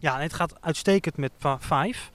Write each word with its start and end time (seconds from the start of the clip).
Ja, 0.00 0.16
en 0.16 0.22
het 0.22 0.32
gaat 0.32 0.54
uitstekend 0.60 1.16
met 1.16 1.32
Five. 1.60 2.10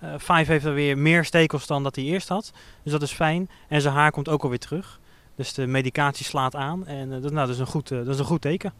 Eh 0.00 0.10
Five 0.18 0.52
heeft 0.52 0.64
er 0.64 0.74
weer 0.74 0.98
meer 0.98 1.24
stekels 1.24 1.66
dan 1.66 1.82
dat 1.82 1.96
hij 1.96 2.04
eerst 2.04 2.28
had. 2.28 2.52
Dus 2.82 2.92
dat 2.92 3.02
is 3.02 3.12
fijn. 3.12 3.50
En 3.68 3.80
zijn 3.80 3.94
haar 3.94 4.10
komt 4.10 4.28
ook 4.28 4.42
alweer 4.42 4.58
terug. 4.58 5.00
Dus 5.34 5.52
de 5.54 5.66
medicatie 5.66 6.24
slaat 6.24 6.54
aan. 6.54 6.86
En 6.86 7.12
eh, 7.12 7.22
dat, 7.22 7.32
nou, 7.32 7.46
dat, 7.46 7.54
is 7.54 7.60
een 7.60 7.66
goed, 7.66 7.90
eh, 7.90 7.98
dat 7.98 8.08
is 8.14 8.18
een 8.18 8.24
goed 8.24 8.40
teken. 8.40 8.72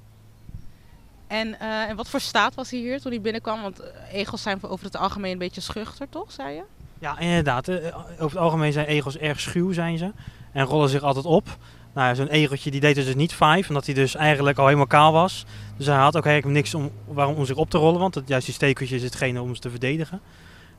En 1.26 1.58
in 1.88 1.96
wat 1.96 2.08
voor 2.08 2.20
staat 2.20 2.54
was 2.54 2.70
hij 2.70 2.80
hier 2.80 3.00
toen 3.00 3.12
hij 3.12 3.20
binnenkwam? 3.20 3.62
Want 3.62 3.82
egels 4.12 4.42
zijn 4.42 4.62
over 4.62 4.84
het 4.84 4.96
algemeen 4.96 5.32
een 5.32 5.38
beetje 5.38 5.60
schuchter, 5.60 6.08
toch, 6.08 6.32
zei 6.32 6.54
je? 6.54 6.62
Ja, 6.98 7.18
inderdaad. 7.18 7.70
Over 7.70 8.16
het 8.18 8.36
algemeen 8.36 8.72
zijn 8.72 8.86
egels 8.86 9.16
erg 9.16 9.40
schuw 9.40 9.72
zijn 9.72 9.98
ze. 9.98 10.12
En 10.52 10.64
rollen 10.64 10.88
zich 10.88 11.02
altijd 11.02 11.24
op. 11.24 11.56
Nou, 11.96 12.14
zo'n 12.14 12.28
egeltje 12.28 12.70
die 12.70 12.80
deed 12.80 12.94
dus 12.94 13.14
niet 13.14 13.32
Five. 13.32 13.68
Omdat 13.68 13.86
hij 13.86 13.94
dus 13.94 14.14
eigenlijk 14.14 14.58
al 14.58 14.64
helemaal 14.64 14.86
kaal 14.86 15.12
was. 15.12 15.44
Dus 15.76 15.86
hij 15.86 15.96
had 15.96 16.16
ook 16.16 16.26
eigenlijk 16.26 16.56
niks 16.56 16.74
om, 16.74 16.90
waarom 17.06 17.34
om 17.34 17.44
zich 17.44 17.56
op 17.56 17.70
te 17.70 17.78
rollen. 17.78 18.00
Want 18.00 18.14
het, 18.14 18.28
juist 18.28 18.46
die 18.46 18.54
stekeltje 18.54 18.96
is 18.96 19.02
hetgene 19.02 19.42
om 19.42 19.54
ze 19.54 19.60
te 19.60 19.70
verdedigen. 19.70 20.20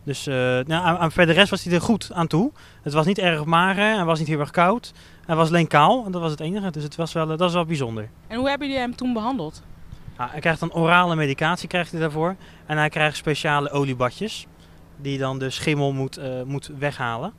Dus 0.03 0.27
eh, 0.27 0.35
nou, 0.35 0.71
aan, 0.71 0.97
aan 0.97 1.11
verder 1.11 1.35
rest 1.35 1.49
was 1.49 1.63
hij 1.63 1.73
er 1.73 1.81
goed 1.81 2.11
aan 2.13 2.27
toe. 2.27 2.51
Het 2.81 2.93
was 2.93 3.05
niet 3.05 3.17
erg 3.17 3.45
mager, 3.45 3.95
hij 3.95 4.05
was 4.05 4.19
niet 4.19 4.27
heel 4.27 4.39
erg 4.39 4.51
koud. 4.51 4.93
Hij 5.25 5.35
was 5.35 5.47
alleen 5.47 5.67
kaal 5.67 6.05
en 6.05 6.11
dat 6.11 6.21
was 6.21 6.31
het 6.31 6.39
enige. 6.39 6.71
Dus 6.71 6.83
het 6.83 6.95
was 6.95 7.13
wel, 7.13 7.23
eh, 7.23 7.29
dat 7.29 7.39
was 7.39 7.53
wel 7.53 7.65
bijzonder. 7.65 8.09
En 8.27 8.37
hoe 8.37 8.49
hebben 8.49 8.67
jullie 8.67 8.81
hem 8.81 8.95
toen 8.95 9.13
behandeld? 9.13 9.63
Ja, 10.17 10.27
hij 10.31 10.39
krijgt 10.39 10.59
dan 10.59 10.73
orale 10.73 11.15
medicatie 11.15 11.67
krijgt 11.67 11.91
hij 11.91 11.99
daarvoor. 11.99 12.35
En 12.65 12.77
hij 12.77 12.89
krijgt 12.89 13.17
speciale 13.17 13.69
oliebadjes. 13.71 14.47
Die 14.97 15.17
dan 15.17 15.39
de 15.39 15.49
schimmel 15.49 15.93
moet, 15.93 16.17
eh, 16.17 16.41
moet 16.45 16.71
weghalen. 16.79 17.33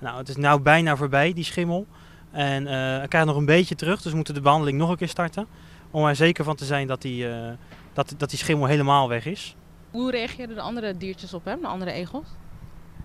Nou, 0.00 0.18
het 0.18 0.28
is 0.28 0.36
nou 0.36 0.60
bijna 0.60 0.96
voorbij, 0.96 1.32
die 1.32 1.44
schimmel. 1.44 1.86
En 2.32 2.66
eh, 2.66 2.72
hij 2.74 3.08
krijgt 3.08 3.26
nog 3.26 3.36
een 3.36 3.44
beetje 3.44 3.74
terug. 3.74 4.02
Dus 4.02 4.10
we 4.10 4.16
moeten 4.16 4.34
de 4.34 4.40
behandeling 4.40 4.78
nog 4.78 4.90
een 4.90 4.96
keer 4.96 5.08
starten. 5.08 5.46
Om 5.90 6.04
er 6.04 6.16
zeker 6.16 6.44
van 6.44 6.56
te 6.56 6.64
zijn 6.64 6.86
dat 6.86 7.02
die, 7.02 7.28
eh, 7.28 7.50
dat, 7.92 8.14
dat 8.16 8.30
die 8.30 8.38
schimmel 8.38 8.66
helemaal 8.66 9.08
weg 9.08 9.26
is. 9.26 9.56
Hoe 9.90 10.10
reageerden 10.10 10.56
de 10.56 10.62
andere 10.62 10.96
diertjes 10.96 11.34
op 11.34 11.44
hem, 11.44 11.60
de 11.60 11.66
andere 11.66 11.92
egels? 11.92 12.26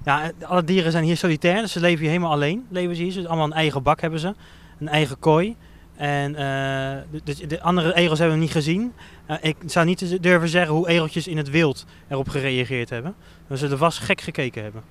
Ja, 0.03 0.23
eh, 0.23 0.49
alle 0.49 0.63
dieren 0.63 0.91
zijn 0.91 1.03
hier 1.03 1.17
solitair. 1.17 1.61
Dus 1.61 1.71
ze 1.71 1.79
leven 1.79 1.99
hier 1.99 2.09
helemaal 2.09 2.31
alleen. 2.31 2.65
Leven 2.69 2.95
ze 2.95 3.03
hier. 3.03 3.13
Dus 3.13 3.25
allemaal 3.25 3.45
een 3.45 3.53
eigen 3.53 3.83
bak 3.83 4.01
hebben 4.01 4.19
ze. 4.19 4.35
Een 4.79 4.87
eigen 4.87 5.19
kooi. 5.19 5.55
En 5.95 6.33
de, 6.33 7.21
de, 7.23 7.47
de 7.47 7.61
andere 7.61 7.95
egels 7.95 8.19
hebben 8.19 8.37
we 8.37 8.43
niet 8.43 8.51
gezien. 8.51 8.93
Ik 9.41 9.55
zou 9.65 9.85
niet 9.85 10.23
durven 10.23 10.49
zeggen 10.49 10.73
hoe 10.73 10.87
egeltjes 10.87 11.27
in 11.27 11.37
het 11.37 11.49
wild 11.49 11.85
erop 12.07 12.29
gereageerd 12.29 12.89
hebben. 12.89 13.15
We 13.47 13.55
zullen 13.55 13.77
vast 13.77 13.99
gek 13.99 14.21
gekeken 14.21 14.63
hebben. 14.63 14.83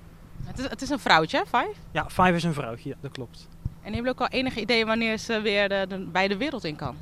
Het 0.45 0.59
is, 0.59 0.69
het 0.69 0.83
is 0.83 0.89
een 0.89 0.99
vrouwtje, 0.99 1.37
hè, 1.37 1.59
Five? 1.59 1.73
Ja, 1.91 2.05
Five 2.09 2.33
is 2.33 2.45
een 2.45 2.55
vrouwtje, 2.55 2.89
ja, 2.89 2.95
dat 3.01 3.13
klopt. 3.13 3.49
En 3.87 3.93
hebben 3.93 4.11
jullie 4.13 4.25
ook 4.27 4.33
al 4.33 4.39
enige 4.39 4.61
idee 4.61 4.87
wanneer 4.87 5.19
ze 5.19 5.41
weer 5.41 5.69
de, 5.69 5.87
de, 5.89 5.99
bij 6.13 6.29
de 6.29 6.37
wereld 6.37 6.65
in 6.65 6.77
kan? 6.77 6.97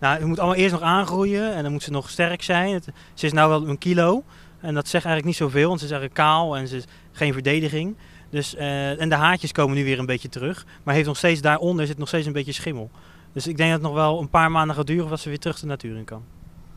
Nou, 0.00 0.18
het 0.18 0.26
moet 0.26 0.38
allemaal 0.38 0.56
eerst 0.56 0.72
nog 0.72 0.82
aangroeien 0.82 1.54
en 1.54 1.62
dan 1.62 1.72
moet 1.72 1.82
ze 1.82 1.90
nog 1.90 2.10
sterk 2.10 2.42
zijn. 2.42 2.72
Het- 2.74 2.88
ze 3.14 3.26
is 3.26 3.32
nou 3.32 3.48
wel 3.48 3.68
een 3.68 3.78
kilo 3.78 4.24
en 4.60 4.74
dat 4.74 4.88
zegt 4.88 5.04
eigenlijk 5.04 5.24
niet 5.24 5.36
zoveel, 5.36 5.68
want 5.68 5.78
ze 5.80 5.84
is 5.84 5.90
eigenlijk 5.92 6.20
kaal 6.20 6.56
en 6.56 6.68
ze 6.68 6.76
is 6.76 6.84
geen 7.12 7.32
verdediging. 7.32 7.96
Dus, 8.30 8.54
eh, 8.54 9.00
en 9.00 9.08
de 9.08 9.14
haartjes 9.14 9.52
komen 9.52 9.76
nu 9.76 9.84
weer 9.84 9.98
een 9.98 10.06
beetje 10.06 10.28
terug, 10.28 10.66
maar 10.82 10.94
heeft 10.94 11.06
nog 11.06 11.16
steeds 11.16 11.40
daaronder 11.40 11.86
zit 11.86 11.98
nog 11.98 12.08
steeds 12.08 12.26
een 12.26 12.32
beetje 12.32 12.52
schimmel. 12.52 12.90
Dus 13.32 13.46
ik 13.46 13.56
denk 13.56 13.70
dat 13.70 13.78
het 13.80 13.88
nog 13.88 13.96
wel 13.98 14.20
een 14.20 14.28
paar 14.30 14.50
maanden 14.50 14.76
gaat 14.76 14.86
duren 14.86 15.02
voordat 15.02 15.20
ze 15.20 15.28
weer 15.28 15.38
terug 15.38 15.60
de 15.60 15.66
natuur 15.66 15.96
in 15.96 16.04
kan. 16.04 16.24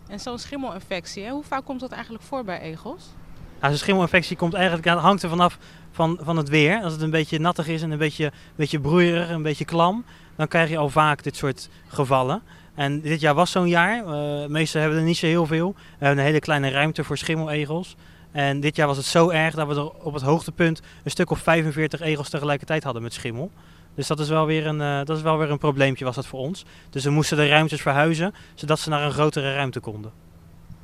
En 0.07 0.19
zo'n 0.19 0.39
schimmelinfectie, 0.39 1.23
hè? 1.23 1.29
hoe 1.31 1.43
vaak 1.43 1.65
komt 1.65 1.79
dat 1.79 1.91
eigenlijk 1.91 2.23
voor 2.23 2.43
bij 2.43 2.59
egels? 2.59 3.03
Nou, 3.63 3.75
zo'n 3.75 3.83
schimmelinfectie 3.83 4.37
komt 4.37 4.53
eigenlijk, 4.53 4.87
hangt 4.87 5.23
er 5.23 5.29
vanaf 5.29 5.57
van, 5.91 6.19
van 6.21 6.37
het 6.37 6.49
weer. 6.49 6.81
Als 6.81 6.93
het 6.93 7.01
een 7.01 7.09
beetje 7.09 7.39
nattig 7.39 7.67
is 7.67 7.81
en 7.81 7.91
een 7.91 7.97
beetje, 7.97 8.31
beetje 8.55 8.79
broeierig, 8.79 9.29
een 9.29 9.41
beetje 9.41 9.65
klam, 9.65 10.05
dan 10.35 10.47
krijg 10.47 10.69
je 10.69 10.77
al 10.77 10.89
vaak 10.89 11.23
dit 11.23 11.35
soort 11.35 11.69
gevallen. 11.87 12.41
En 12.75 13.01
dit 13.01 13.19
jaar 13.19 13.33
was 13.33 13.51
zo'n 13.51 13.67
jaar. 13.67 14.05
Eh 14.05 14.47
meestal 14.47 14.81
hebben 14.81 14.99
er 14.99 15.05
niet 15.05 15.17
zo 15.17 15.25
heel 15.25 15.45
veel. 15.45 15.73
We 15.75 16.05
hebben 16.05 16.17
een 16.17 16.25
hele 16.25 16.39
kleine 16.39 16.69
ruimte 16.69 17.03
voor 17.03 17.17
schimmelegels. 17.17 17.95
En 18.31 18.59
dit 18.59 18.75
jaar 18.75 18.87
was 18.87 18.97
het 18.97 19.05
zo 19.05 19.29
erg 19.29 19.55
dat 19.55 19.67
we 19.67 20.03
op 20.03 20.13
het 20.13 20.23
hoogtepunt 20.23 20.81
een 21.03 21.11
stuk 21.11 21.29
of 21.29 21.39
45 21.39 22.01
egels 22.01 22.29
tegelijkertijd 22.29 22.83
hadden 22.83 23.01
met 23.01 23.13
schimmel. 23.13 23.51
Dus 23.95 24.07
dat 24.07 24.19
is 24.19 24.29
wel 24.29 24.45
weer 24.45 24.67
een, 24.67 24.81
eh, 24.81 24.97
dat 25.03 25.17
is 25.17 25.23
wel 25.23 25.37
weer 25.37 25.51
een 25.51 25.57
probleempje 25.57 26.05
was 26.05 26.15
dat 26.15 26.27
voor 26.27 26.39
ons. 26.39 26.65
Dus 26.89 27.03
we 27.03 27.09
moesten 27.09 27.37
de 27.37 27.47
ruimtes 27.47 27.81
verhuizen, 27.81 28.33
zodat 28.53 28.79
ze 28.79 28.89
naar 28.89 29.03
een 29.03 29.11
grotere 29.11 29.53
ruimte 29.53 29.79
konden. 29.79 30.22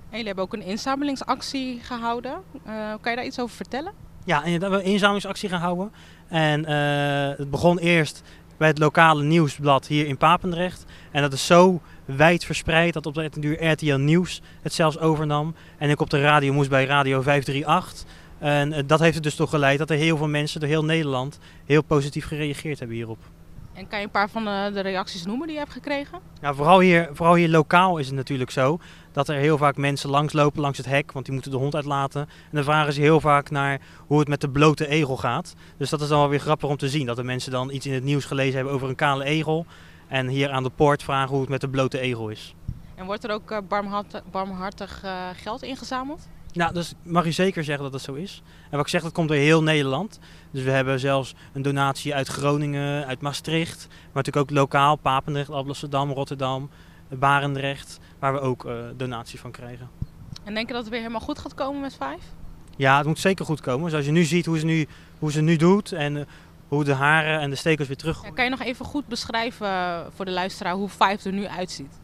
Jullie 0.09 0.25
hebben 0.25 0.43
ook 0.43 0.53
een 0.53 0.61
inzamelingsactie 0.61 1.79
gehouden. 1.83 2.41
Eh, 2.65 2.73
kan 3.01 3.11
je 3.11 3.17
daar 3.17 3.25
iets 3.25 3.39
over 3.39 3.55
vertellen? 3.55 3.93
Ja, 4.25 4.43
we 4.43 4.49
hebben 4.49 4.73
een 4.73 4.83
inzamelingsactie 4.83 5.49
gaan 5.49 5.61
houden. 5.61 5.91
En 6.27 6.65
eh, 6.65 7.37
het 7.37 7.49
begon 7.49 7.77
eerst 7.77 8.21
bij 8.57 8.67
het 8.67 8.77
lokale 8.77 9.23
nieuwsblad 9.23 9.87
hier 9.87 10.07
in 10.07 10.17
Papendrecht. 10.17 10.85
En 11.11 11.21
dat 11.21 11.33
is 11.33 11.45
zo 11.45 11.81
wijd 12.05 12.45
verspreid 12.45 12.93
dat 12.93 13.05
op 13.05 13.13
de 13.13 13.29
duur 13.39 13.65
RTL 13.65 13.95
Nieuws 13.95 14.41
het 14.61 14.73
zelfs 14.73 14.99
overnam. 14.99 15.55
En 15.77 15.89
ik 15.89 16.01
op 16.01 16.09
de 16.09 16.21
radio 16.21 16.53
moest 16.53 16.69
bij 16.69 16.85
Radio 16.85 17.21
538. 17.21 18.05
En 18.39 18.73
eh, 18.73 18.83
dat 18.85 18.99
heeft 18.99 19.15
er 19.15 19.21
dus 19.21 19.35
toch 19.35 19.49
geleid 19.49 19.77
dat 19.77 19.89
er 19.89 19.97
heel 19.97 20.17
veel 20.17 20.27
mensen 20.27 20.59
door 20.59 20.69
heel 20.69 20.85
Nederland 20.85 21.39
heel 21.65 21.83
positief 21.83 22.25
gereageerd 22.25 22.79
hebben 22.79 22.97
hierop. 22.97 23.19
En 23.79 23.87
kan 23.87 23.99
je 23.99 24.05
een 24.05 24.11
paar 24.11 24.29
van 24.29 24.45
de, 24.45 24.71
de 24.73 24.79
reacties 24.79 25.25
noemen 25.25 25.47
die 25.47 25.55
je 25.55 25.61
hebt 25.61 25.73
gekregen? 25.73 26.19
Ja, 26.41 26.53
vooral, 26.53 26.79
hier, 26.79 27.09
vooral 27.11 27.35
hier 27.35 27.49
lokaal 27.49 27.97
is 27.97 28.05
het 28.05 28.15
natuurlijk 28.15 28.51
zo 28.51 28.79
dat 29.11 29.29
er 29.29 29.35
heel 29.35 29.57
vaak 29.57 29.77
mensen 29.77 30.09
langslopen 30.09 30.61
langs 30.61 30.77
het 30.77 30.87
hek, 30.87 31.11
want 31.11 31.25
die 31.25 31.33
moeten 31.33 31.51
de 31.51 31.57
hond 31.57 31.75
uitlaten. 31.75 32.21
En 32.21 32.51
dan 32.51 32.63
vragen 32.63 32.93
ze 32.93 33.01
heel 33.01 33.19
vaak 33.19 33.49
naar 33.49 33.81
hoe 34.07 34.19
het 34.19 34.27
met 34.27 34.41
de 34.41 34.49
blote 34.49 34.87
egel 34.87 35.17
gaat. 35.17 35.55
Dus 35.77 35.89
dat 35.89 36.01
is 36.01 36.07
dan 36.07 36.19
wel 36.19 36.29
weer 36.29 36.39
grappig 36.39 36.69
om 36.69 36.77
te 36.77 36.89
zien, 36.89 37.05
dat 37.05 37.15
de 37.15 37.23
mensen 37.23 37.51
dan 37.51 37.71
iets 37.71 37.85
in 37.85 37.93
het 37.93 38.03
nieuws 38.03 38.25
gelezen 38.25 38.55
hebben 38.55 38.73
over 38.73 38.89
een 38.89 38.95
kale 38.95 39.23
egel. 39.23 39.65
En 40.07 40.27
hier 40.27 40.49
aan 40.49 40.63
de 40.63 40.71
poort 40.75 41.03
vragen 41.03 41.29
hoe 41.29 41.39
het 41.39 41.49
met 41.49 41.61
de 41.61 41.69
blote 41.69 41.99
egel 41.99 42.29
is. 42.29 42.55
En 42.95 43.05
wordt 43.05 43.23
er 43.23 43.31
ook 43.31 43.51
eh, 43.51 43.57
barmhartig, 43.67 44.21
barmhartig 44.31 45.03
eh, 45.03 45.27
geld 45.33 45.61
ingezameld? 45.61 46.27
Nou, 46.59 46.73
dus 46.73 46.93
mag 47.03 47.25
je 47.25 47.31
zeker 47.31 47.63
zeggen 47.63 47.83
dat 47.83 47.91
dat 47.91 48.01
zo 48.01 48.13
is. 48.13 48.41
En 48.63 48.77
wat 48.77 48.79
ik 48.79 48.87
zeg, 48.87 49.01
dat 49.01 49.11
komt 49.11 49.27
door 49.27 49.37
heel 49.37 49.63
Nederland. 49.63 50.19
Dus 50.51 50.63
we 50.63 50.71
hebben 50.71 50.99
zelfs 50.99 51.35
een 51.53 51.61
donatie 51.61 52.15
uit 52.15 52.27
Groningen, 52.27 53.05
uit 53.05 53.21
Maastricht. 53.21 53.87
Maar 53.89 54.09
natuurlijk 54.13 54.51
ook 54.51 54.57
lokaal, 54.57 54.95
Papendrecht, 54.95 55.49
Amsterdam, 55.49 56.11
Rotterdam, 56.11 56.69
Barendrecht. 57.09 57.99
Waar 58.19 58.33
we 58.33 58.39
ook 58.39 58.65
eh, 58.65 58.73
donatie 58.97 59.39
van 59.39 59.51
krijgen. 59.51 59.89
En 60.43 60.53
denk 60.53 60.67
je 60.67 60.73
dat 60.73 60.81
het 60.81 60.91
weer 60.91 61.01
helemaal 61.01 61.21
goed 61.21 61.39
gaat 61.39 61.53
komen 61.53 61.81
met 61.81 61.91
Five? 61.91 62.27
Ja, 62.77 62.97
het 62.97 63.07
moet 63.07 63.19
zeker 63.19 63.45
goed 63.45 63.61
komen. 63.61 63.89
Zoals 63.89 64.05
je 64.05 64.11
nu 64.11 64.23
ziet 64.23 64.45
hoe 64.45 64.59
ze 64.59 64.65
nu, 64.65 64.87
hoe 65.19 65.31
ze 65.31 65.41
nu 65.41 65.55
doet 65.55 65.91
en 65.91 66.17
eh, 66.17 66.25
hoe 66.67 66.83
de 66.83 66.93
haren 66.93 67.39
en 67.39 67.49
de 67.49 67.55
stekels 67.55 67.87
weer 67.87 67.97
terug. 67.97 68.23
Ja, 68.23 68.31
kan 68.31 68.43
je 68.43 68.49
nog 68.49 68.61
even 68.61 68.85
goed 68.85 69.07
beschrijven 69.07 69.67
eh, 69.67 69.99
voor 70.15 70.25
de 70.25 70.31
luisteraar 70.31 70.73
hoe 70.73 70.89
Five 70.89 71.19
er 71.23 71.33
nu 71.33 71.47
uitziet? 71.47 71.99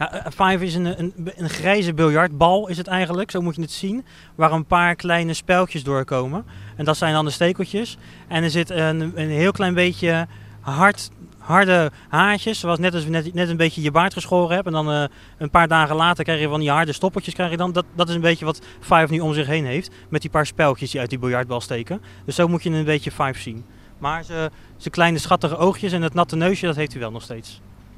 Ja, 0.00 0.12
eh, 0.12 0.30
Five 0.30 0.64
is 0.64 0.74
een, 0.74 1.12
een, 1.36 1.48
grijze 1.48 1.94
biljartbal 1.94 2.68
is 2.68 2.76
het 2.76 2.86
eigenlijk, 2.86 3.30
zo 3.30 3.40
moet 3.40 3.54
je 3.54 3.60
het 3.60 3.70
zien. 3.70 4.04
Waar 4.34 4.52
een 4.52 4.66
paar 4.66 4.94
kleine 4.94 5.34
speltjes 5.34 5.82
doorkomen. 5.82 6.44
En 6.76 6.84
dat 6.84 6.96
zijn 6.96 7.12
dan 7.12 7.24
de 7.24 7.30
stekeltjes. 7.30 7.96
En 8.28 8.42
er 8.42 8.50
zit 8.50 8.70
een, 8.70 9.12
een 9.14 9.28
heel 9.28 9.52
klein 9.52 9.74
beetje 9.74 10.26
hard, 10.60 11.10
harde 11.38 11.90
haartjes. 12.08 12.60
Zoals 12.60 12.78
net 12.78 12.94
als 12.94 13.04
net, 13.04 13.34
net 13.34 13.48
een 13.48 13.56
beetje 13.56 13.82
je 13.82 13.90
baard 13.90 14.12
geschoren 14.12 14.54
hebt. 14.54 14.66
En 14.66 14.72
dan 14.72 14.90
eh, 14.90 15.04
een 15.38 15.50
paar 15.50 15.68
dagen 15.68 15.96
later 15.96 16.24
krijg 16.24 16.40
je 16.40 16.48
van 16.48 16.60
die 16.60 16.70
harde 16.70 16.92
stoppeltjes. 16.92 17.34
Krijg 17.34 17.50
je 17.50 17.56
dan. 17.56 17.72
Dat, 17.72 17.84
dat 17.94 18.08
is 18.08 18.14
een 18.14 18.20
beetje 18.20 18.44
wat 18.44 18.60
Five 18.80 19.06
nu 19.10 19.20
om 19.20 19.34
zich 19.34 19.46
heen 19.46 19.64
heeft. 19.64 19.90
Met 20.08 20.20
die 20.20 20.30
paar 20.30 20.46
speltjes 20.46 20.90
die 20.90 21.00
uit 21.00 21.10
die 21.10 21.18
biljartbal 21.18 21.60
steken. 21.60 22.02
Dus 22.24 22.34
zo 22.34 22.48
moet 22.48 22.62
je 22.62 22.70
een 22.70 22.84
beetje 22.84 23.10
Five 23.10 23.40
zien. 23.40 23.64
Maar 23.98 24.24
ze 24.76 24.90
kleine 24.90 25.18
schattige 25.18 25.56
oogjes 25.56 25.92
en 25.92 26.02
het 26.02 26.14
natte 26.14 26.36
neusje, 26.36 26.66
dat 26.66 26.76
heeft 26.76 26.92
hij 26.92 27.00
wel 27.00 27.10
nog 27.10 27.22
steeds. 27.22 27.60